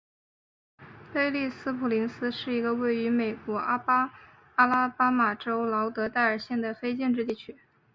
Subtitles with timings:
[1.13, 3.77] 贝利斯普林斯是一个位于美国阿
[4.65, 7.55] 拉巴马州劳德代尔县的非建制地区。